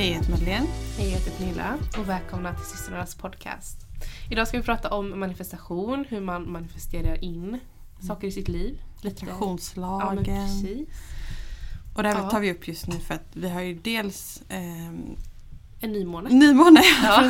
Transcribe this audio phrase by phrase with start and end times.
[0.00, 0.66] Hej, jag heter Madeleine.
[0.98, 3.76] Hej, jag heter Pernilla och välkomna till systrarnas podcast.
[4.30, 7.58] Idag ska vi prata om manifestation, hur man manifesterar in
[8.06, 8.80] saker i sitt liv.
[9.02, 9.26] Lite.
[9.74, 10.88] Ja, precis.
[11.94, 12.30] och det här Ja.
[12.30, 15.16] tar vi upp just nu för att vi har ju dels ehm,
[15.80, 16.30] En nymåne.
[16.30, 17.24] nymåne Ja.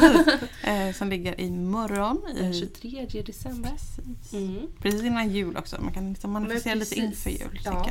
[0.71, 2.23] eh, som ligger imorgon.
[2.35, 3.71] Den I, 23 december.
[3.71, 4.33] precis.
[4.33, 4.67] Mm.
[4.79, 5.83] precis innan jul också.
[5.83, 7.61] Man kan liksom manifestera lite inför jul.
[7.65, 7.87] Ja.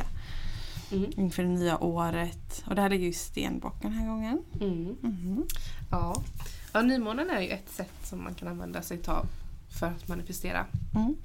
[0.90, 0.98] Jag.
[0.98, 1.10] Mm.
[1.16, 2.62] Inför det nya året.
[2.66, 4.42] Och det här ligger ju i stenbock den här gången.
[4.60, 4.96] Mm.
[5.00, 5.46] Mhm.
[5.90, 6.22] Ja.
[6.72, 9.26] ja, nymånen är ju ett sätt som man kan använda sig av
[9.68, 10.66] för att manifestera.
[10.94, 11.16] Mm.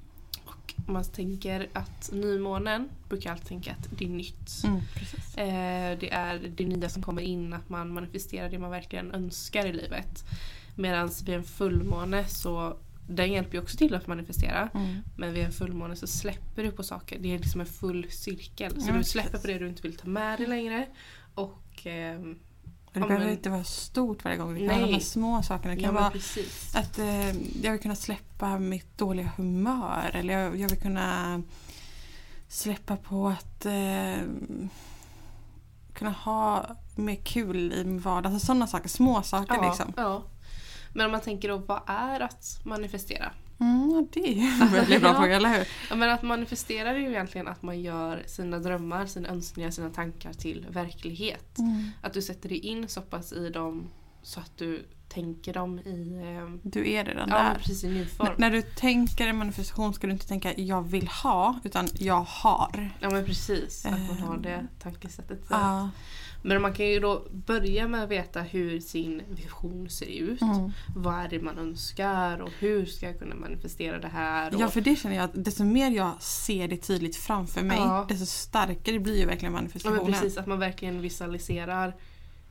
[0.45, 4.63] Och om man tänker att nymånen brukar alltid tänka att det är nytt.
[4.63, 4.77] Mm.
[5.37, 9.65] Eh, det är det nya som kommer in, att man manifesterar det man verkligen önskar
[9.65, 10.23] i livet.
[10.75, 14.69] Medan vid en fullmåne så den hjälper ju också till att manifestera.
[14.73, 14.95] Mm.
[15.17, 17.19] Men vid en fullmåne så släpper du på saker.
[17.19, 18.81] Det är liksom en full cirkel.
[18.81, 20.87] Så Ja, du släpper på det du inte vill ta med dig längre.
[21.35, 24.53] Och Och det Ja, behöver men- inte vara stort varje gång.
[24.53, 24.87] Det kan vara Nej.
[24.87, 25.75] de här små sakerna.
[25.75, 26.75] Det ja, kan men vara precis.
[26.75, 27.29] Att eh,
[27.63, 31.41] jag vill kunna släppa mitt dåliga humör eller jag, jag vill kunna
[32.47, 34.15] släppa på att eh,
[35.93, 38.33] kunna ha mer kul i min vardag.
[38.33, 39.93] Alltså sådana saker, små saker Ja, liksom.
[39.97, 40.23] ja.
[40.95, 43.31] Men om man tänker då, vad är att manifestera?
[43.59, 45.67] Mm, det är en väldigt bra fråga, eller hur?
[45.89, 49.89] Ja, men att manifestera är ju egentligen att man gör sina drömmar, sina önskningar, sina
[49.89, 51.57] tankar till verklighet.
[51.57, 51.89] Mm.
[52.01, 53.87] Att du sätter dig in så pass i dem
[54.21, 57.55] så att du tänker dem i, eh, Du är redan ja, där.
[57.55, 58.33] precis i N- nu-form.
[58.37, 62.89] när du tänker en manifestation ska du inte tänka jag vill ha utan jag har.
[62.99, 64.67] Ja men precis, att man har det Ehm.
[64.81, 65.41] tankesättet.
[65.49, 65.89] Ja.
[66.47, 70.41] Men man kan ju då börja med att veta hur sin vision ser ut.
[70.41, 70.71] Mm.
[70.95, 74.55] Vad är det man önskar och hur ska jag kunna manifestera det här?
[74.55, 77.77] Och, Ja för det känner jag att desto mer jag ser det tydligt framför mig
[77.77, 78.05] Ja.
[78.09, 80.03] desto starkare blir ju verkligen ja, manifestationen.
[80.03, 81.95] men precis, att man verkligen visualiserar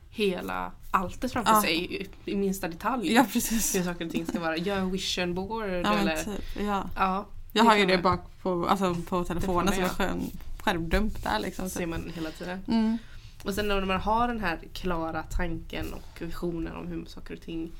[0.09, 1.61] hela alltet framför Ja.
[1.61, 3.13] sig i, minsta detalj.
[3.13, 3.75] Ja precis.
[3.75, 4.57] Hur saker och ting ska vara.
[4.57, 6.15] Gör en vision board Ja, eller...
[6.23, 6.89] typ, ja.
[6.95, 9.89] Ja, Jag har ju det bak på, alltså på telefonen som göra.
[9.89, 10.21] skön
[10.63, 11.69] skärmdump där liksom.
[11.69, 12.59] så ser man hela tiden.
[12.67, 12.97] Mm.
[13.45, 17.41] Och sen när man har den här klara tanken och visionen om hur saker och
[17.41, 17.71] ting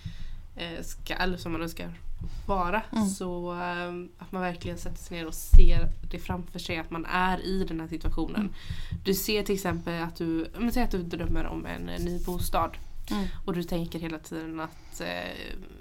[0.55, 1.93] eh, ska, eller som man önskar
[2.47, 2.81] vara.
[2.91, 3.07] Mm.
[3.09, 7.05] Så eh, att man verkligen sätter sig ner och ser det framför sig att man
[7.05, 8.35] är i den här situationen.
[8.41, 8.53] Mm.
[9.03, 12.19] Du ser till exempel att du, men säg att du drömmer om en eh, ny
[12.23, 12.77] bostad.
[13.11, 13.27] Mm.
[13.45, 15.07] Och du tänker hela tiden att eh,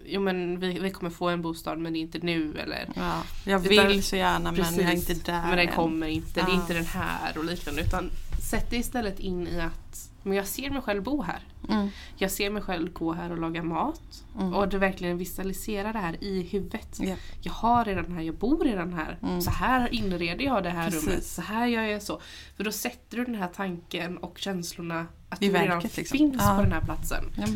[0.06, 2.58] jo, men vi, vi kommer få en bostad men det är inte nu.
[2.58, 3.22] Eller, Ja.
[3.44, 5.74] Jag Utan- vill så gärna men jag är inte där Men den än.
[5.74, 6.54] kommer inte, det är Ja.
[6.60, 7.82] inte den här och liknande.
[7.82, 8.10] Utan
[8.54, 11.40] sätt dig istället in i att men jag ser mig själv bo här.
[11.68, 11.88] Mm.
[12.16, 14.24] Jag ser mig själv gå här och laga mat.
[14.38, 14.54] Mm.
[14.54, 16.98] Och du verkligen visualiserar det här i huvudet.
[17.00, 17.16] Ja.
[17.40, 19.18] Jag har redan här, jag bor redan här.
[19.22, 19.40] Mm.
[19.40, 21.08] Så här inreder jag det här Precis.
[21.08, 21.24] rummet.
[21.24, 22.20] Så här gör jag så.
[22.56, 26.18] För då sätter du den här tanken och känslorna att I du redan verket, liksom.
[26.18, 26.56] finns Ja.
[26.56, 27.24] på den här platsen.
[27.38, 27.46] Ja.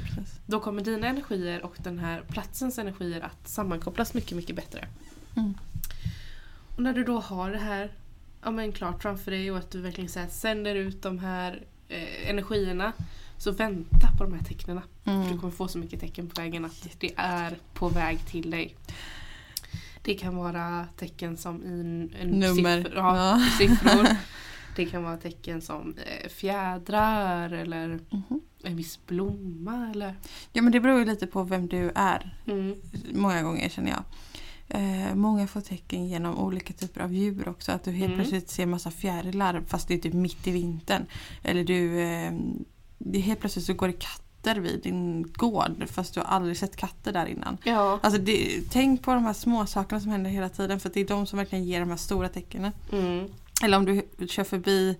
[0.47, 4.89] Då kommer dina energier och den här platsens energier att sammankopplas mycket, mycket bättre.
[5.37, 5.55] Mm.
[6.77, 7.93] Och när du då har det här
[8.49, 11.63] ja, men klart framför dig och att du verkligen så här, sänder ut de här
[11.89, 12.93] eh, energierna
[13.37, 14.81] så vänta på de här tecknen.
[15.05, 15.39] För du Mm.
[15.39, 18.75] kommer få så mycket tecken på vägen att det är på väg till dig.
[20.03, 21.69] Det kan vara tecken som i
[22.25, 22.83] Nummer.
[22.83, 24.07] Siffror, ja, siffror.
[24.77, 28.41] Det kan vara tecken som eh, fjädrar eller Mhm.
[28.63, 29.91] en viss blomma.
[29.95, 30.15] Eller,
[30.53, 32.37] ja men det beror ju lite på vem du är.
[32.47, 32.75] mm.
[33.13, 34.03] Många gånger känner jag.
[34.69, 37.73] Eh, många får tecken genom olika typer av djur också.
[37.73, 38.19] Att du helt Mm.
[38.19, 41.07] plötsligt ser massa fjärilar fast det är typ mitt i vintern.
[41.43, 42.33] Eller du eh,
[42.99, 46.77] det helt plötsligt så går det katter vid din gård fast du har aldrig sett
[46.77, 47.59] katter där innan.
[47.65, 47.99] Ja.
[48.03, 51.07] Alltså det, tänk på de här små sakerna som händer hela tiden för det är
[51.09, 52.73] de som verkligen ger de här stora tecknen.
[52.93, 53.27] Mm.
[53.63, 54.97] Eller om du kör förbi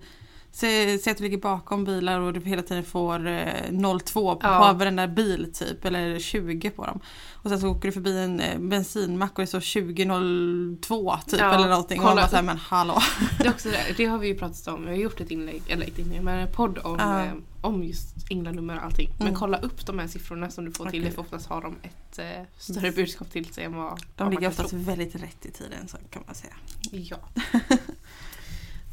[0.51, 4.73] Säg, att du ligger bakom bilar och du hela tiden får eh, 02 på Ja.
[4.73, 6.99] varenda bil typ eller 20 på dem.
[7.33, 9.59] Och sen så åker du förbi en eh, bensinmack och det står
[9.91, 11.99] 2002 typ Ja, eller någonting.
[11.99, 12.21] Och man kolla.
[12.21, 13.01] bara såhär men hallå.
[13.37, 14.85] Det, är också det, det har vi ju pratat om.
[14.85, 17.25] Vi har gjort ett inlägg, eller ett inlägg, men en podd om, Ja.
[17.25, 17.31] eh,
[17.61, 19.09] om just änglanummer och allting.
[19.17, 19.39] Men Mm.
[19.39, 20.99] kolla upp de här siffrorna som du får till.
[20.99, 21.09] Okej.
[21.09, 24.47] Det för oftast har de ett eh, större budskap till sig än vad, De ligger
[24.47, 24.79] oftast tro.
[24.79, 26.53] väldigt rätt i tiden så kan man säga.
[26.91, 27.17] Ja.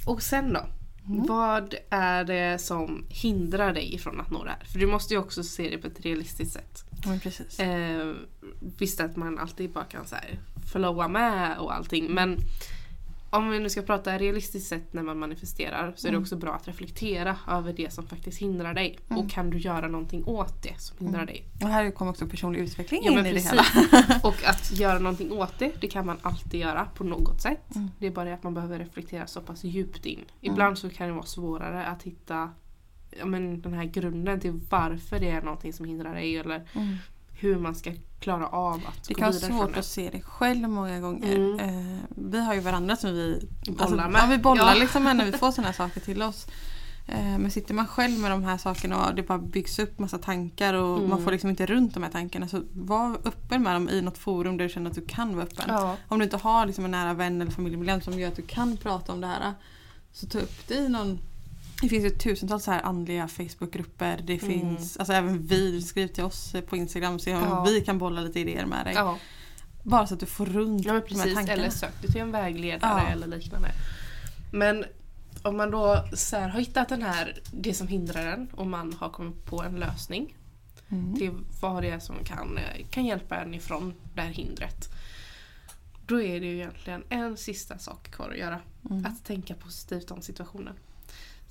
[0.07, 0.61] och sen då?
[1.09, 1.27] Mm.
[1.27, 4.65] Vad är det som hindrar dig ifrån att nå det här?
[4.65, 6.85] För du måste ju också se det på ett realistiskt sätt.
[7.07, 7.61] Men precis.
[7.61, 8.15] Eh,
[8.79, 10.39] visst att man alltid bara kan så här
[10.73, 12.39] flowa med och allting men
[13.37, 16.23] om vi nu ska prata realistiskt sett när man manifesterar så är det Mm.
[16.23, 18.99] också bra att reflektera över det som faktiskt hindrar dig.
[19.09, 19.23] Mm.
[19.25, 21.27] Och kan du göra någonting åt det som hindrar Mm.
[21.35, 21.45] dig?
[21.63, 23.51] Och här kommer också personlig utveckling Ja, in i det precis.
[23.51, 23.65] hela.
[24.23, 27.75] Och att göra någonting åt det, det kan man alltid göra på något sätt.
[27.77, 27.91] Mm.
[27.99, 30.25] Det är bara det att man behöver reflektera så pass djupt in.
[30.41, 32.51] Ibland så kan det vara svårare att hitta
[33.19, 36.97] ja, men, den här grunden till varför det är någonting som hindrar dig eller Mm.
[37.33, 39.79] hur man ska klara av att Det gå kan vara vidare från svårt det.
[39.81, 41.37] att se det själv många gånger.
[41.37, 41.61] Mm.
[41.61, 44.23] Eh, vi har ju varandra som vi Bollar med.
[44.23, 44.81] Ja, vi bollar Ja.
[44.81, 46.47] liksom när vi får sådana här saker till oss.
[47.09, 50.19] Eh, men sitter man själv med de här sakerna och det bara byggs upp massa
[50.19, 51.11] tankar och Mm.
[51.11, 52.49] man får liksom inte runt de här tankarna.
[52.49, 55.45] Så var öppen med dem i något forum där du känner att du kan vara
[55.47, 55.65] öppen.
[55.69, 55.97] Ja.
[56.09, 58.77] Om du inte har liksom en nära vän eller familjemedlem som gör att du kan
[58.77, 59.55] prata om det här.
[60.13, 61.19] Så ta upp det i någon
[61.83, 64.21] det finns ju tusentals så här andliga Facebookgrupper.
[64.25, 64.53] Det Mm.
[64.61, 67.65] finns, alltså även vi, skriv till oss på Instagram så Ja.
[67.69, 68.95] vi kan bolla lite idéer med dig.
[68.95, 69.19] Ja.
[69.83, 71.63] Bara så att du får runt Ja men de här precis, tankarna.
[71.63, 73.09] eller sök dig till en vägledare Ja.
[73.09, 73.69] eller liknande.
[74.53, 74.85] Men
[75.43, 78.93] om man då så här, har hittat den här, det som hindrar en och man
[78.93, 80.35] har kommit på en lösning
[80.89, 81.17] Mm.
[81.17, 81.31] till
[81.61, 84.89] vad det är som kan, eh, kan hjälpa en ifrån det här hindret.
[86.07, 88.61] Då är det ju egentligen en sista sak kvar att göra.
[88.91, 89.07] Mm.
[89.07, 90.75] Att tänka positivt om situationen.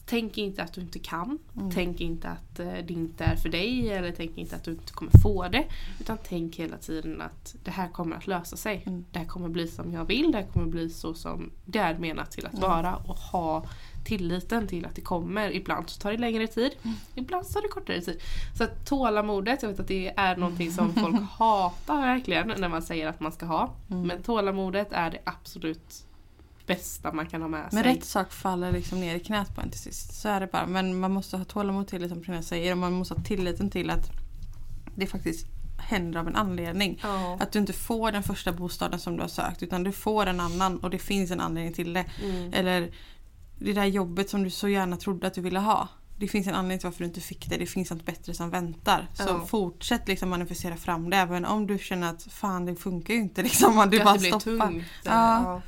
[0.08, 1.40] Tänk inte att du inte kan.
[1.58, 1.72] Mm.
[1.72, 4.94] Tänk inte att eh, det inte är för dig eller tänk inte att du inte
[4.94, 5.66] kommer få det.
[6.00, 8.84] Utan tänk hela tiden att det här kommer att lösa sig.
[8.86, 9.06] Mm.
[9.12, 10.32] Det här kommer bli som jag vill.
[10.32, 12.70] Det här kommer bli så som det är menat till att Mm.
[12.70, 12.96] vara.
[12.96, 13.66] Och ha
[14.06, 15.56] tilliten till att det kommer.
[15.56, 16.72] Ibland så tar det längre tid.
[16.84, 16.96] Mm.
[17.16, 18.22] Ibland så tar det kortare tid.
[18.58, 22.82] Så att tålamodet, jag vet att det är någonting som folk hatar verkligen när man
[22.82, 23.74] säger att man ska ha.
[23.90, 24.08] Mm.
[24.08, 26.06] Men tålamodet är det absolut
[26.68, 27.94] bästa man kan ha med Men sig.
[27.94, 30.14] rätt sak faller liksom ner i knät på en till sist.
[30.22, 30.66] Så är det bara.
[30.66, 33.70] Men man måste ha tålamod till det som Pernilla säger och man måste ha tilliten
[33.70, 34.10] till att
[34.96, 35.46] det faktiskt
[35.78, 37.00] händer av en anledning.
[37.04, 37.38] Ja.
[37.40, 40.40] Att du inte får den första bostaden som du har sökt utan du får en
[40.40, 42.06] annan och det finns en anledning till det.
[42.24, 42.54] Mm.
[42.54, 42.92] Eller
[43.60, 45.88] det där jobbet som du så gärna trodde att du ville ha.
[46.20, 47.58] Det finns en anledning till varför du inte fick det.
[47.58, 49.08] Det finns något bättre som väntar.
[49.14, 49.46] Så Ja.
[49.46, 51.18] fortsätt liksom manifestera fram det.
[51.18, 53.42] Även om du känner att fan det funkar ju inte.
[53.44, 54.68] Liksom, du bara det blir stoppar.
[54.68, 54.86] tungt.
[55.04, 55.12] Ja.
[55.44, 55.62] Ja.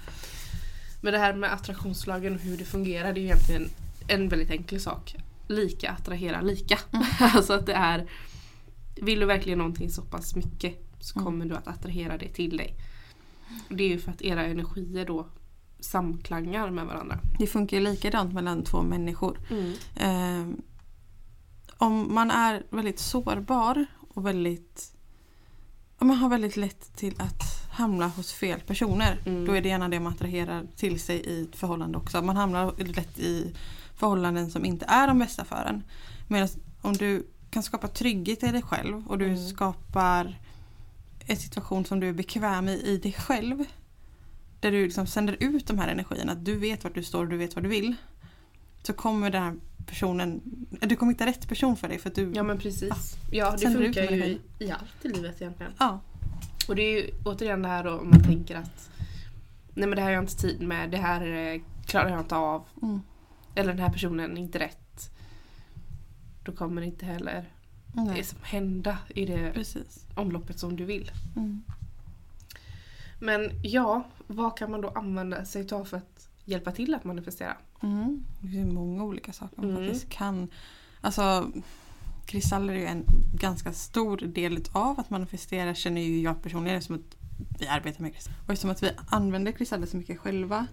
[1.02, 3.70] Men det här med attraktionslagen och hur det fungerar det är ju egentligen
[4.08, 5.16] en väldigt enkel sak.
[5.48, 6.80] Lika attraherar lika.
[6.92, 7.06] Mm.
[7.20, 8.10] alltså att det är
[9.02, 11.26] Vill du verkligen någonting så pass mycket så Mm.
[11.26, 12.76] kommer du att attrahera det till dig.
[13.70, 15.28] Och Det är ju för att era energier då
[15.80, 17.20] samklangar med varandra.
[17.40, 19.40] Det funkar ju likadant mellan två människor.
[19.96, 20.48] Eh,
[21.78, 24.94] om man är väldigt sårbar och väldigt
[26.00, 29.18] om man har väldigt lätt till att hamna hos fel personer.
[29.26, 29.46] Mm.
[29.46, 32.22] Då är det gärna det man attraherar till sig i ett förhållande också.
[32.22, 33.54] Man hamnar lätt i
[33.96, 35.84] förhållanden som inte är de bästa för en.
[36.28, 36.48] Medan
[36.82, 39.48] om du kan skapa trygghet i dig själv och du Mm.
[39.48, 40.40] skapar
[41.26, 43.64] en situation som du är bekväm i i dig själv.
[44.60, 46.32] Där du liksom sänder ut de här energierna.
[46.32, 47.96] Att du vet vart du står och du vet vad du vill.
[48.84, 52.32] Så kommer den här personen, du kommer hitta rätt person för dig för att du,
[52.36, 53.16] Ja men precis.
[53.32, 55.72] Ja det Sänder ut funkar ju i, i allt i livet egentligen.
[55.80, 56.00] ja.
[56.68, 58.90] Och det är ju återigen det här då om man tänker att
[59.74, 61.22] Nej men det här har jag inte tid med, det här
[61.54, 62.64] eh, klarar jag inte av.
[62.82, 63.02] Mm.
[63.56, 65.10] Eller den här personen är inte rätt.
[66.44, 67.50] Då kommer det inte heller
[67.94, 70.06] Nej, det som hända i det precis.
[70.16, 71.12] omloppet som du vill.
[71.36, 71.64] Mm.
[73.20, 77.58] Men ja, vad kan man då använda sig av för att hjälpa till att manifestera?
[77.84, 78.24] Mm.
[78.42, 79.84] Det finns många olika saker man Mm.
[79.86, 80.48] faktiskt kan.
[81.02, 81.52] Alltså
[82.28, 86.96] kristaller är ju en ganska stor del av att manifestera känner ju jag personligen som
[86.96, 87.18] att
[87.60, 88.40] vi arbetar med kristaller.
[88.46, 90.68] Och eftersom att vi använder kristaller så mycket själva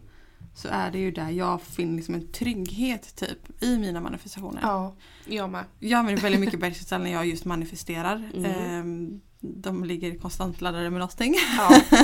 [0.55, 4.61] så är det ju där jag finner liksom en trygghet typ i mina manifestationer.
[4.63, 4.97] Ja,
[5.27, 5.65] jag med.
[5.79, 8.31] Jag använder väldigt mycket bergkristall när jag just manifesterar.
[8.35, 8.51] Mm.
[8.51, 11.35] Ehm, de ligger konstant laddade med någonting.
[11.59, 11.81] Ja.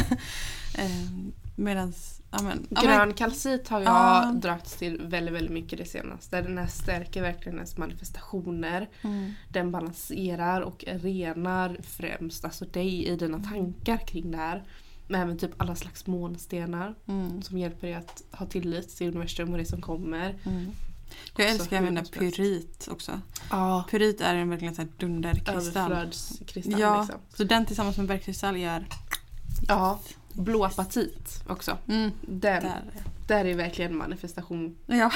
[1.61, 4.33] Medans, ja men, ja, men- Grön kalcit har jag Ja.
[4.43, 6.43] dragits till väldigt, väldigt mycket det senaste.
[6.43, 8.89] Den här stärker verkligen ens manifestationer.
[9.03, 9.33] Mm.
[9.49, 14.65] Den balanserar och renar främst alltså dig i dina tankar kring det här.
[15.09, 17.43] Men även typ alla slags månstenar Mm.
[17.43, 20.39] som hjälper dig att ha tillit till universum och det som kommer.
[20.47, 20.71] Mm.
[21.37, 23.21] Jag Också älskar att använda pyrit också.
[23.51, 25.93] Ja, Pyrit är en verkligen så här dunderkristall.
[25.93, 27.21] överflödskristall Ja, liksom.
[27.35, 28.87] så den tillsammans med bergkristall gör...
[29.69, 30.01] Ja,
[30.33, 31.79] blå apatit också.
[31.89, 32.83] Mm, Den, där.
[33.27, 35.13] där är verkligen manifestation Ja.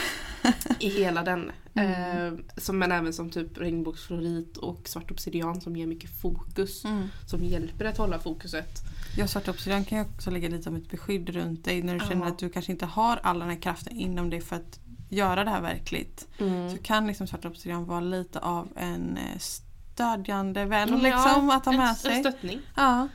[0.81, 1.51] i hela den.
[1.77, 2.35] Mm.
[2.35, 6.85] Eh, som, men även som typ regnbågsfluorit och svart obsidian som ger mycket fokus.
[6.85, 7.09] Mm.
[7.27, 8.81] Som hjälper att hålla fokuset.
[9.17, 12.01] Ja, svart obsidian kan ju också lägga lite som ett beskydd runt dig när du
[12.09, 15.45] känner att du kanske inte har all den här kraften inom dig för att göra
[15.45, 16.29] det här verkligt.
[16.73, 21.65] Så kan liksom svart obsidian vara lite av en eh, stödjande vän Ja, liksom att
[21.65, 22.21] ha en, med En sig.
[22.21, 22.61] stöttning.
[22.77, 23.09] Ja.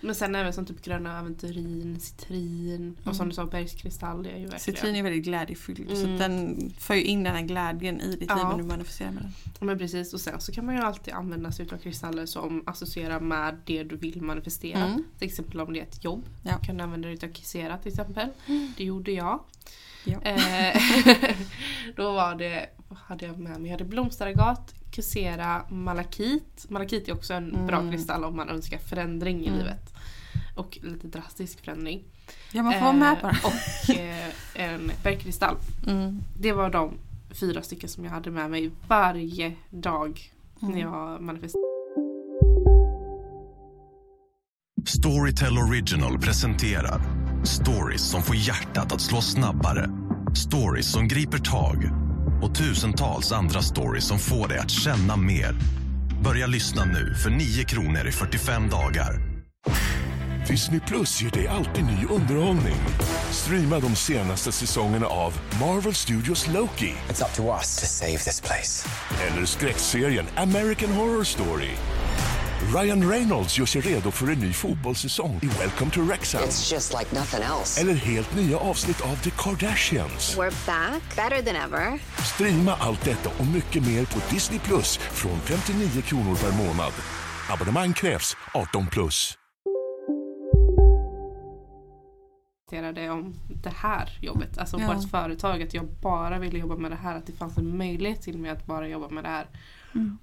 [0.00, 3.28] Men sen även som typ gröna aventurin, citrin och som Mm.
[3.28, 4.26] du sa bergskristall.
[4.26, 4.60] Är ju verkligen.
[4.60, 6.12] Citrin är väldigt glädjefylld så Mm.
[6.14, 8.34] att den för ju in den här glädjen i ditt Ja.
[8.36, 9.66] liv när du manifesterar med den.
[9.66, 13.20] Men precis och sen så kan man ju alltid använda sig av kristaller som associerar
[13.20, 14.84] med det du vill manifestera.
[14.84, 15.04] Mm.
[15.18, 16.24] Till exempel om det är ett jobb.
[16.42, 16.58] Ja.
[16.60, 18.28] Du kan använda dig av Kisera till exempel.
[18.76, 19.40] Det gjorde jag.
[20.04, 20.20] Ja.
[20.22, 20.82] Eh,
[21.96, 23.70] då var det, vad hade jag med mig?
[23.70, 26.66] Jag hade blomsteragat, kusera, malakit.
[26.68, 27.92] Malakit är också en bra Mm.
[27.92, 29.58] kristall om man önskar förändring i Mm.
[29.58, 29.94] livet.
[30.56, 32.02] Och lite drastisk förändring.
[32.52, 33.32] Ja, man får vara med på det.
[33.32, 33.96] Eh, Och
[34.60, 35.56] eh, en bergkristall.
[35.86, 36.20] Mm.
[36.40, 36.94] Det var de
[37.30, 40.74] fyra stycken som jag hade med mig varje dag Mm.
[40.74, 41.66] när jag manifesterade.
[44.86, 47.00] Storytel Original presenterar
[47.44, 49.90] stories som får hjärtat att slå snabbare.
[50.36, 51.84] Stories som griper tag
[52.42, 55.56] och tusentals andra stories som får dig att känna mer.
[56.24, 59.20] Börja lyssna nu för 9 kronor i 45 dagar.
[60.48, 62.76] Disney Plus ger dig alltid ny underhållning.
[63.30, 68.40] Streama de senaste säsongerna av Marvel Studios Loki It's up to us to save this
[68.40, 68.88] place.
[69.28, 71.70] eller skräckserien American Horror Story.
[72.74, 76.42] Ryan Reynolds gör sig redo för en ny fotbollssäsong i Welcome to Wrexham.
[76.42, 77.80] It's just like nothing else.
[77.80, 80.36] Eller helt nya avsnitt av The Kardashians.
[80.38, 81.98] We're back, better than ever.
[82.34, 86.92] Streama allt detta och mycket mer på Disney Plus från 59 kronor per månad.
[87.50, 89.36] Abonnemang krävs 18 plus.
[93.10, 94.58] om det här jobbet.
[94.58, 94.94] Alltså Ja.
[94.94, 95.62] ett företag.
[95.62, 97.16] Att jag bara ville jobba med det här.
[97.16, 99.46] Att det fanns en möjlighet till mig att bara jobba med det här.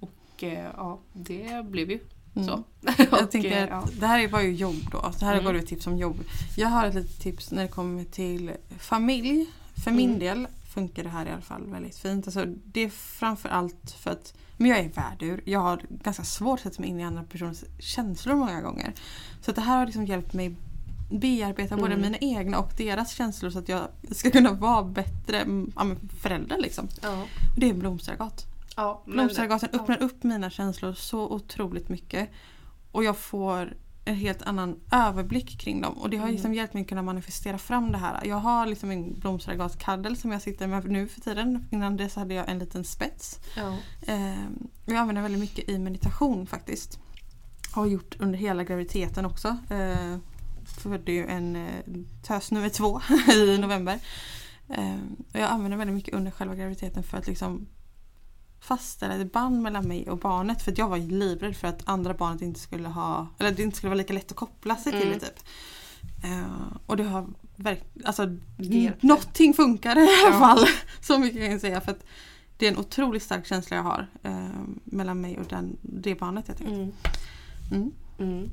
[0.00, 1.98] Och eh, ja, det blev ju
[2.44, 2.52] så.
[2.52, 2.64] Mm.
[3.10, 3.74] Jag Och, tänker eh, ja.
[3.76, 5.12] att det här var ju jobb då.
[5.18, 5.44] Så här Mm.
[5.44, 6.16] var det ett tips om jobb.
[6.56, 9.46] Jag har ett litet tips när det kommer till familj.
[9.84, 10.18] För min Mm.
[10.18, 12.26] del funkar det här i alla fall väldigt fint.
[12.26, 15.40] Alltså, det är framför allt för att men jag är värdur.
[15.44, 18.92] Jag har ganska svårt att sätta mig in i andra personers känslor många gånger.
[19.42, 20.54] Så att det här har liksom hjälpt mig
[21.10, 22.00] bearbeta både Mm.
[22.00, 25.86] mina egna och deras känslor så att jag ska kunna vara bättre mm, ja,
[26.20, 26.58] förälder.
[26.58, 26.88] Liksom.
[27.02, 27.24] Ja.
[27.56, 28.46] Det är blomstergat.
[28.78, 29.78] Ja, men- Blomstergasen ja.
[29.80, 32.30] öppnar upp mina känslor så otroligt mycket.
[32.92, 35.92] Och jag får en helt annan överblick kring dem.
[35.98, 36.32] Och det har Mm.
[36.34, 38.20] liksom hjälpt mig att kunna manifestera fram det här.
[38.24, 41.66] Jag har liksom en blomstergaskaddel som jag sitter med nu för tiden.
[41.70, 43.40] Innan dess hade jag en liten spets.
[43.56, 43.76] Ja.
[44.06, 44.44] Eh,
[44.86, 46.98] jag använder väldigt mycket i meditation faktiskt.
[47.72, 49.56] Har gjort under hela graviditeten också.
[49.70, 50.16] Eh,
[50.82, 51.84] födde ju en eh,
[52.22, 53.00] tös nummer två
[53.32, 53.98] i november.
[54.68, 54.94] Eh,
[55.32, 57.66] och jag använder väldigt mycket under själva graviditeten för att liksom
[58.60, 60.62] fastställa ett band mellan mig och barnet.
[60.62, 63.76] För att jag var livrädd för att andra barnet inte skulle ha, eller det inte
[63.76, 65.18] skulle vara lika lätt att koppla sig till Mm.
[65.18, 65.26] det.
[65.26, 65.38] Typ.
[66.24, 69.06] Eh, och det har verkligen, alltså hjälpte.
[69.06, 70.38] någonting funkar i alla Ja.
[70.38, 70.66] fall.
[71.00, 71.80] Så mycket kan jag säga.
[71.80, 72.04] För att
[72.56, 74.48] det är en otroligt stark känsla jag har eh,
[74.84, 76.44] mellan mig och den, det barnet.
[76.48, 76.74] Jag tänker.
[76.74, 76.92] Mm.
[77.72, 77.92] Mm.
[78.18, 78.50] Mm.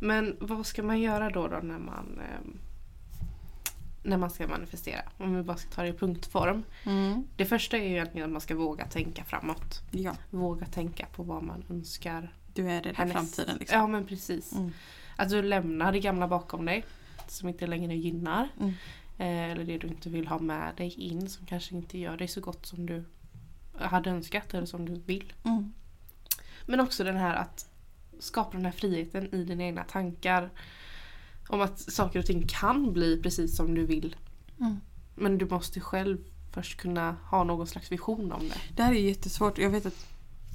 [0.00, 2.58] Men vad ska man göra då, då när man ehm,
[4.02, 5.02] när man ska manifestera?
[5.18, 6.62] Om vi bara ska ta det i punktform.
[6.84, 7.24] Mm.
[7.36, 9.80] Det första är ju egentligen att man ska våga tänka framåt.
[9.90, 12.32] Ja, Våga tänka på vad man önskar.
[12.54, 13.56] du är det i framtiden.
[13.56, 13.78] Liksom.
[13.78, 14.52] Ja men precis.
[14.52, 14.72] Mm.
[15.16, 16.84] Att du lämnar det gamla bakom dig.
[17.28, 18.48] Som inte längre gynnar.
[18.60, 18.72] Mm.
[19.18, 22.28] Eh, eller det du inte vill ha med dig in som kanske inte gör dig
[22.28, 23.04] så gott som du
[23.78, 25.32] hade önskat eller som du vill.
[25.44, 25.72] Mm.
[26.66, 27.66] Men också den här att
[28.18, 30.50] skapa den här friheten i dina egna tankar.
[31.48, 34.16] Om att saker och ting kan bli precis som du vill.
[34.60, 34.80] Mm.
[35.14, 36.18] Men du måste själv
[36.52, 38.76] först kunna ha någon slags vision om det.
[38.76, 39.58] Det här är jättesvårt.
[39.58, 40.06] Jag vet att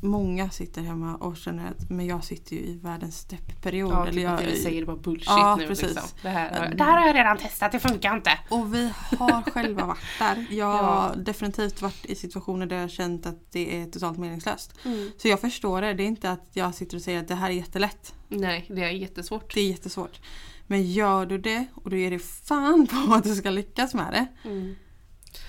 [0.02, 3.92] många sitter hemma och känner att men jag sitter ju i världens deppperiod.
[3.92, 5.68] Ja, eller typ jag, vi säger bara bullshit Ja, nu.
[5.68, 5.88] precis.
[5.90, 6.10] Liksom.
[6.22, 8.32] Det, här, det här har jag redan testat, det funkar inte.
[8.50, 10.46] Och vi har själva varit där.
[10.50, 11.22] Jag har Ja.
[11.22, 14.74] definitivt varit i situationer där jag har känt att det är totalt meningslöst.
[14.86, 15.12] Mm.
[15.18, 15.94] Så jag förstår det.
[15.94, 18.14] Det är inte att jag sitter och säger att det här är jättelätt.
[18.28, 19.54] Nej, det är jättesvårt.
[19.54, 20.20] Det är jättesvårt.
[20.68, 24.14] Men gör du det och du ger dig fan på att du ska lyckas med
[24.14, 24.50] det.
[24.50, 24.76] Mm.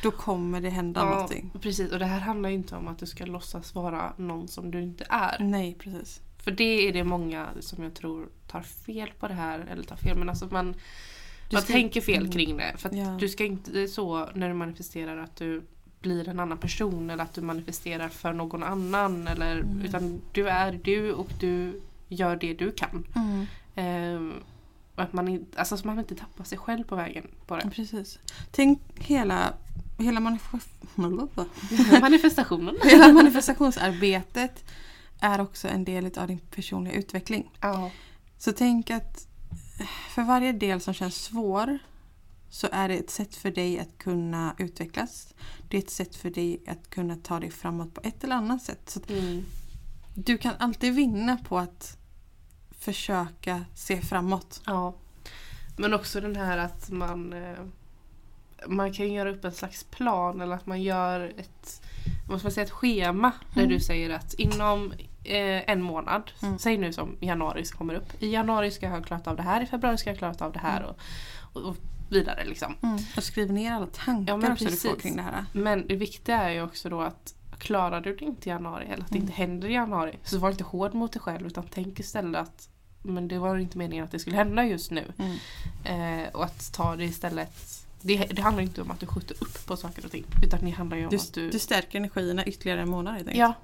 [0.03, 1.51] Då kommer det hända Ja, någonting.
[1.61, 1.93] precis.
[1.93, 5.07] Och det här handlar inte om att du ska låtsas vara någon som du inte
[5.11, 5.37] är.
[5.41, 6.21] Nej, precis.
[6.43, 9.59] För det är det många som jag tror tar fel på det här.
[9.71, 10.73] Eller tar fel, men alltså man,
[11.51, 12.33] Du man ska- tänker fel Mm.
[12.33, 12.73] kring det.
[12.77, 13.17] För att Ja.
[13.21, 15.63] du ska inte, det är så när du manifesterar att du
[16.01, 19.29] blir en annan person eller att du manifesterar för någon annan.
[19.29, 19.83] Eller, Mm.
[19.83, 23.07] Utan du är du och du gör det du kan.
[23.17, 23.47] Mm.
[23.75, 24.33] Ehm,
[24.99, 27.71] och att man, inte, alltså, så man inte tappar sig själv på vägen på det.
[27.71, 28.19] Precis.
[28.51, 29.55] Tänk hela,
[29.99, 32.77] hela, manif- Manifestationen.
[32.85, 34.65] hela manifestationsarbetet
[35.21, 37.51] är också en del av din personliga utveckling.
[37.61, 37.91] Ja.
[38.39, 39.27] Så tänk att
[40.11, 41.79] för varje del som känns svår
[42.51, 45.35] så är det ett sätt för dig att kunna utvecklas.
[45.69, 48.63] Det är ett sätt för dig att kunna ta dig framåt på ett eller annat
[48.63, 48.81] sätt.
[48.91, 49.45] Så Mm.
[50.15, 51.98] du kan alltid vinna på att
[52.79, 54.61] försöka se framåt.
[54.67, 54.95] Ja.
[55.77, 57.59] Men också den här att man eh,
[58.67, 61.83] man kan göra upp en slags plan eller att man gör ett,
[62.29, 64.93] vad man säga, ett schema där du säger att inom
[65.25, 66.59] eh, en månad, Mm.
[66.59, 68.23] säg nu som januari kommer upp.
[68.23, 70.43] I januari ska jag ha klarat av det här, i februari ska jag ha klarat
[70.43, 70.99] av det här och,
[71.53, 71.77] och, och
[72.09, 72.75] vidare liksom.
[73.17, 75.45] Och skriv ner alla tankar Ja, också du får kring det här.
[75.53, 79.05] Men det viktiga är ju också då att klarar du det inte i januari eller
[79.05, 82.01] att det inte händer i januari så var inte hård mot dig själv utan tänk
[82.01, 82.69] istället att
[83.03, 85.05] men det var inte meningen att det skulle hända just nu.
[85.19, 86.23] Mm.
[86.25, 89.67] Eh, och att ta det istället det, det handlar inte om att du skjuter upp
[89.67, 91.51] på saker och ting utan det handlar ju om Du, att du...
[91.51, 93.41] du stärker energierna ytterligare en månad helt enkelt.
[93.41, 93.55] ja,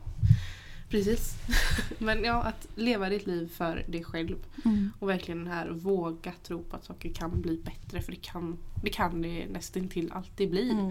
[0.99, 1.35] precis.
[1.99, 4.37] men ja, att leva ditt liv för dig själv.
[4.65, 4.91] Mm.
[4.99, 8.59] Och verkligen den här våga tro på att saker kan bli bättre för det kan
[8.83, 10.71] det, kan det nästan till alltid bli.
[10.71, 10.89] Mm.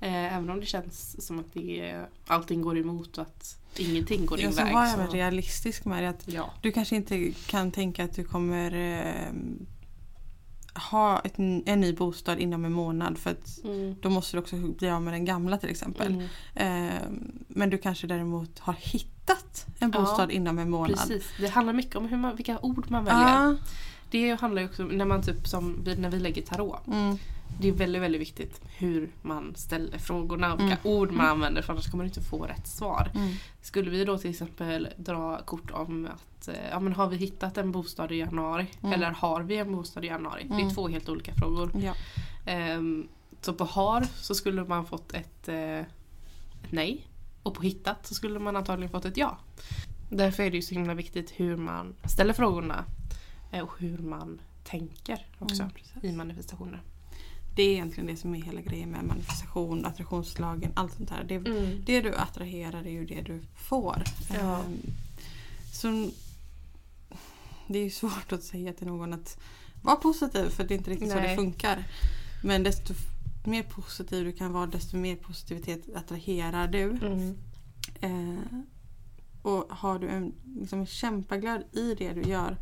[0.00, 4.36] Eh, även om det känns som att det, allting går emot och att ingenting går
[4.36, 4.74] din Jag så väg.
[4.74, 6.08] var jag så- väl realistisk med det.
[6.08, 6.50] Att Ja.
[6.62, 9.32] du kanske inte kan tänka att du kommer eh,
[10.76, 13.94] ha ett, en ny bostad inom en månad för att Mm.
[14.02, 16.26] då måste du också bli av med den gamla till exempel.
[16.54, 16.86] Mm.
[16.88, 16.94] Eh,
[17.48, 20.96] men du kanske däremot har hittat en Ja, bostad inom en månad.
[20.96, 23.22] Precis, det handlar mycket om hur man, vilka ord man väljer.
[23.28, 23.56] Ja,
[24.10, 26.86] Det handlar ju också när man typ som när vi lägger tarot.
[26.86, 27.16] mm,
[27.60, 31.72] Det är väldigt, väldigt viktigt hur man ställer frågorna och vilka ord man använder för
[31.72, 33.10] annars kommer du inte få rätt svar.
[33.14, 37.16] mm, Skulle vi då till exempel dra kort om att eh, ja, men har vi
[37.16, 40.46] hittat en bostad i januari eller har vi en bostad i januari?
[40.48, 41.70] Det är två helt olika frågor.
[41.82, 41.94] ja.
[42.46, 43.08] Ehm,
[43.40, 45.86] så på har så skulle man fått ett, eh, ett
[46.70, 47.06] nej
[47.42, 49.38] och på hittat så skulle man antagligen fått ett ja.
[50.10, 52.84] Därför är det ju så himla viktigt hur man ställer frågorna
[53.62, 55.72] och hur man tänker också Mm,
[56.02, 56.82] i manifestationer.
[57.54, 61.24] Det är egentligen det som är hela grejen med manifestation, attraktionslagen, allt sånt här.
[61.24, 61.82] Det, Mm.
[61.86, 64.02] det du attraherar är ju det du får.
[64.34, 64.58] Ja.
[64.60, 64.80] Ehm,
[65.72, 66.10] så
[67.68, 69.38] det är ju svårt att säga till någon att
[69.82, 71.36] vara positiv för det är inte riktigt så det Nej.
[71.36, 71.84] funkar.
[72.44, 72.94] Men desto
[73.44, 76.82] mer positiv du kan vara desto mer positivitet attraherar du.
[76.82, 77.36] Mm.
[78.00, 78.58] Eh,
[79.42, 82.56] och har du en, liksom kämpaglöd i det du gör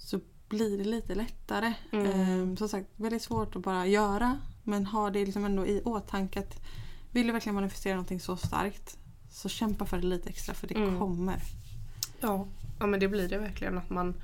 [0.00, 1.74] så blir det lite lättare.
[1.92, 2.06] Mm.
[2.50, 6.40] Eh, som sagt, väldigt svårt att bara göra men ha det liksom ändå i åtanke
[6.40, 6.60] att
[7.10, 8.98] vill du verkligen manifestera någonting så starkt
[9.30, 10.98] så kämpa för det lite extra för det Mm.
[10.98, 11.42] kommer.
[12.20, 12.46] Ja.
[12.78, 14.14] ja men det blir det verkligen att man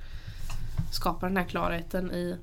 [0.91, 2.37] skapar den här klarheten i,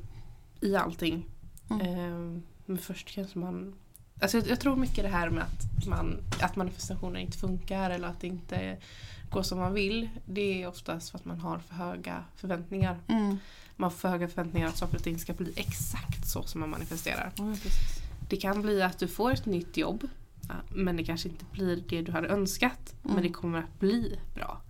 [0.61, 1.27] i allting.
[1.71, 1.81] Mm.
[1.87, 3.75] Ehm, men först kanske man
[4.21, 8.09] Alltså jag, jag tror mycket det här med att, man, att manifestationer inte funkar eller
[8.09, 8.77] att det inte
[9.31, 10.09] går som man vill.
[10.27, 12.99] Det är oftast för att man har för höga förväntningar.
[13.09, 13.39] Mm.
[13.77, 16.71] Man får för höga förväntningar att saker och ting ska bli exakt så som man
[16.71, 17.33] manifesterar.
[17.37, 17.75] Precis.
[18.29, 20.09] Det kan bli att du får ett nytt jobb
[20.69, 22.95] men det kanske inte blir det du hade önskat.
[23.03, 24.61] Men det kommer att bli bra.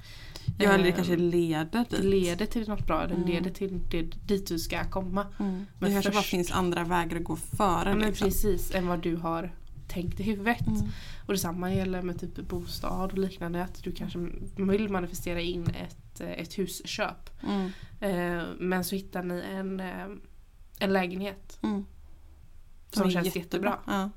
[0.58, 2.04] Ja, eller det Ehm, kanske leder det dit.
[2.04, 5.26] leder till något bra, det leder till det, dit du ska komma.
[5.40, 5.58] Mm.
[5.58, 7.88] Det Men kanske bara först- finns andra vägar att gå före.
[7.88, 8.28] Ja, men liksom.
[8.28, 9.52] precis, än vad du har
[9.88, 10.66] tänkt i huvudet.
[10.66, 10.80] Mm.
[11.26, 13.62] Och detsamma gäller med typ bostad och liknande.
[13.64, 14.18] Att du kanske
[14.56, 17.30] vill manifestera in ett, eh, ett husköp.
[17.42, 17.70] Mm.
[18.00, 20.06] Eh, men så hittar ni en, eh,
[20.78, 21.84] en lägenhet Mm.
[22.90, 23.78] som är känns jättebra.
[23.86, 24.10] Ja.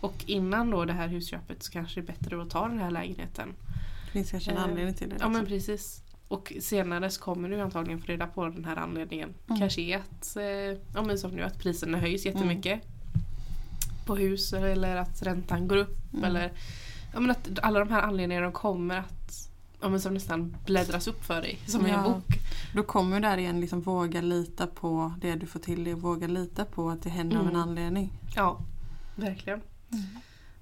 [0.00, 2.90] Och innan då det här husköpet så kanske det är bättre att ta den här
[2.90, 3.48] lägenheten.
[4.12, 5.16] Finns kanske en Eh, anledning till det.
[5.20, 5.46] Ja men liksom.
[5.56, 6.02] precis.
[6.28, 9.34] Och senare så kommer du antagligen få reda på den här anledningen.
[9.48, 9.60] Mm.
[9.60, 10.44] Kanske är att, eh,
[10.94, 12.80] ja, men som nu, att priserna höjs jättemycket.
[14.06, 15.98] På hus eller att räntan går upp.
[16.12, 16.24] Mm.
[16.24, 16.52] Eller
[17.14, 21.24] ja, men att alla de här anledningarna kommer att ja, men som nästan bläddras upp
[21.24, 21.58] för dig.
[21.66, 22.02] Som i en Ja.
[22.02, 22.24] bok.
[22.74, 25.94] Då kommer där igen liksom våga lita på det du får till dig.
[25.94, 27.60] Våga lita på att det händer av en Mm.
[27.62, 28.12] anledning.
[28.36, 28.60] Ja,
[29.16, 29.60] verkligen.
[29.92, 30.04] Mm.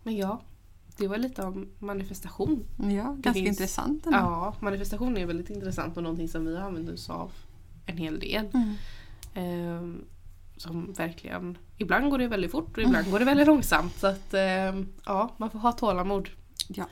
[0.03, 0.41] Men ja,
[0.99, 2.65] det var lite om manifestation.
[2.79, 4.19] Ja, ganska finns- intressant ändå.
[4.19, 7.33] Ja, manifestation är väldigt intressant och någonting som vi använder oss av
[7.87, 8.47] en hel del.
[8.55, 8.75] Mm.
[9.35, 10.05] Ehm,
[10.57, 13.97] som verkligen, ibland går det väldigt fort och ibland går det väldigt långsamt.
[13.99, 16.29] Så att ehm, ja, man får ha tålamod.
[16.69, 16.87] Ja,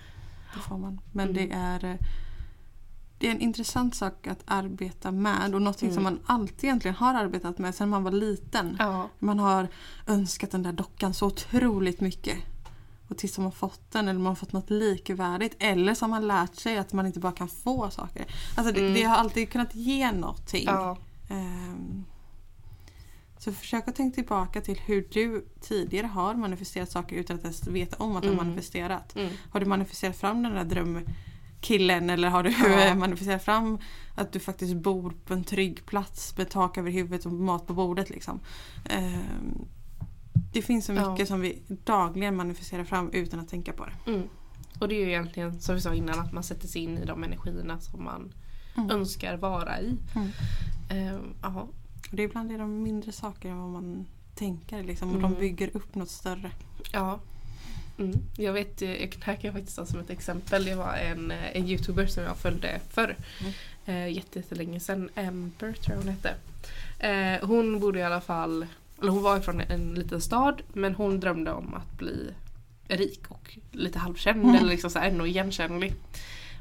[0.55, 1.01] det får man.
[1.13, 1.35] Men Mm.
[1.49, 1.97] det är eh,
[3.19, 6.15] det är en intressant sak att arbeta med och någonting som Mm.
[6.27, 8.77] man alltid egentligen har arbetat med sedan man var liten.
[8.79, 9.69] Ja, Man har
[10.07, 12.37] önskat den där dockan så otroligt mycket.
[13.09, 15.57] Och tills man har fått den eller man har fått något likvärdigt.
[15.59, 18.27] Eller så har man lärt sig att man inte bara kan få saker.
[18.57, 18.95] Alltså det, Mm.
[18.95, 20.65] det har alltid kunnat ge någonting.
[20.67, 20.97] ja,
[21.29, 22.05] Ehm,
[23.39, 27.67] så försök att tänka tillbaka till hur du tidigare har manifesterat saker utan att ens
[27.69, 28.47] veta om att du har Mm.
[28.47, 29.17] manifesterat.
[29.17, 32.95] mm, Har du manifesterat fram den där drömkillen eller har du Ja.
[32.95, 33.79] manifesterat fram
[34.15, 37.75] att du faktiskt bor på en trygg plats med tak över huvudet och mat på
[37.75, 38.41] bordet liksom.
[38.85, 39.65] Ehm,
[40.53, 41.11] det finns så Ja.
[41.13, 44.11] mycket som vi dagligen manifesterar fram utan att tänka på det.
[44.11, 44.29] mm.
[44.79, 47.05] Och det är ju egentligen som vi sa innan att man sätter sig in i
[47.05, 48.33] de energierna som man
[48.77, 48.91] Mm.
[48.91, 49.97] önskar vara i.
[50.15, 50.29] Mm.
[50.91, 51.69] Ehm, ja.
[52.11, 55.31] Och det är ibland är de mindre saker än vad man tänker liksom, och Mm.
[55.33, 56.51] de bygger upp något större.
[56.93, 57.19] Ja.
[57.99, 58.13] Mm.
[58.37, 60.65] Jag vet, eh, jag- här kan jag faktiskt ta som ett exempel.
[60.65, 63.17] Det var en, eh, en youtuber som jag följde förr.
[63.41, 63.53] Mm.
[63.87, 65.09] Eh, jätte- jättelänge sedan.
[65.17, 66.35] Amber tror jag hon hette.
[66.99, 68.67] Eh, hon bodde i alla fall,
[69.01, 72.31] eller hon var från en liten stad men hon drömde om att bli
[72.89, 74.55] rik och lite halvkänd Mm.
[74.55, 75.95] eller liksom så här, ändå igenkännlig.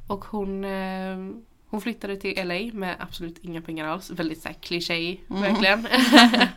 [0.08, 1.18] Och hon, eh,
[1.70, 4.10] hon flyttade till LA med absolut inga pengar alls.
[4.12, 5.42] Väldigt så här kliché Mm.
[5.42, 5.88] verkligen.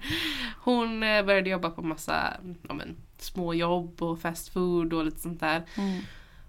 [0.65, 2.37] hon eh, började jobba på massa
[2.69, 5.63] ja, men, små jobb och fast food och lite sånt där.
[5.77, 6.03] Mm.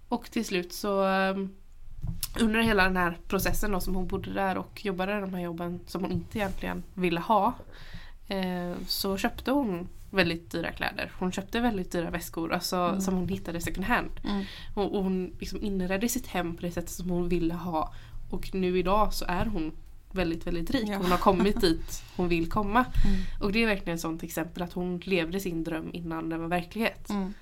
[0.08, 1.54] Och till slut så um,
[2.40, 5.80] under hela den här processen då som hon bodde där och jobbade de här jobben
[5.86, 7.52] som hon inte egentligen ville ha eh,
[8.86, 11.12] så köpte hon väldigt dyra kläder.
[11.18, 14.10] Hon köpte väldigt dyra väskor alltså, som hon hittade second hand.
[14.24, 14.44] Mm.
[14.74, 17.94] Och, och hon liksom inredde sitt hem på det sättet som hon ville ha.
[18.30, 19.72] Och nu idag så är hon
[20.12, 20.88] väldigt väldigt rik.
[20.88, 20.96] Ja.
[20.96, 22.84] Hon har kommit dit hon vill komma.
[23.04, 23.20] Mm.
[23.40, 26.48] Och det är verkligen ett sånt exempel att hon levde sin dröm innan den var
[26.48, 27.10] verklighet.
[27.10, 27.32] Mm.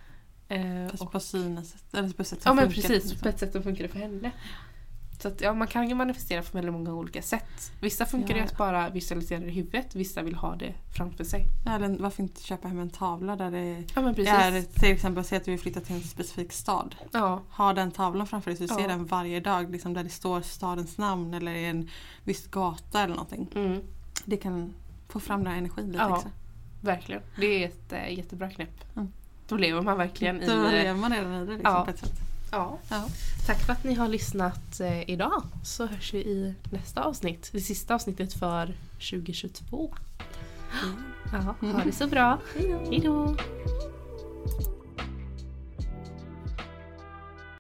[0.49, 1.95] Eh, och på sina sätt.
[1.95, 3.19] Eller på sätt Ja som men funkar, precis, liksom.
[3.23, 4.31] på ett sätt som funkar för henne.
[5.23, 7.73] Så att, ja, man kan ju manifestera på väldigt många olika sätt.
[7.81, 8.45] Vissa funkar det Ja.
[8.47, 11.47] att bara visualisera det i huvudet, vissa vill ha det framför sig.
[11.67, 14.29] Eller varför inte köpa hem en tavla där det Ja precis.
[14.29, 16.95] är till exempel säg att du vill flytta till en specifik stad.
[17.13, 20.11] Ja, Ha den tavlan framför dig så du ser den varje dag liksom där det
[20.11, 21.91] står stadens namn eller en
[22.25, 23.49] viss gata eller någonting.
[23.55, 23.81] mm,
[24.25, 24.75] Det kan
[25.09, 26.15] få fram den här energin lite Ja.
[26.15, 26.31] extra.
[26.81, 27.23] verkligen.
[27.37, 28.97] Det är ett äh, jättebra knäpp.
[28.97, 29.13] Mm.
[29.49, 30.47] Då lever man verkligen i...
[30.47, 32.13] Då eh, lever man redan i det liksom, på ett sätt.
[32.51, 32.79] Ja.
[32.89, 33.09] Ja.
[33.47, 35.43] Tack för att ni har lyssnat eh, idag.
[35.65, 37.49] Så hörs vi i nästa avsnitt.
[37.53, 38.75] Det sista avsnittet för
[39.11, 39.95] 2022.
[41.33, 42.39] Ja, ha det så bra.
[42.91, 43.37] Hej då.